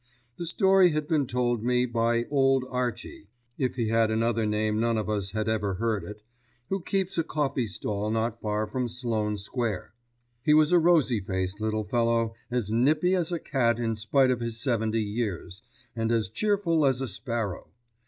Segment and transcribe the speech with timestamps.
[0.37, 3.27] The story had been told me by Old Archie,
[3.59, 6.23] if he had another name none of us had ever heard it,
[6.69, 9.93] who keeps a coffee stall not far from Sloane Square.
[10.41, 14.39] He was a rosy faced little fellow, as nippy as a cat in spite of
[14.39, 15.61] his seventy years,
[15.95, 17.67] and as cheerful as a sparrow.